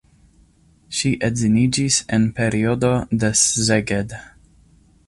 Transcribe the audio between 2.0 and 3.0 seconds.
en periodo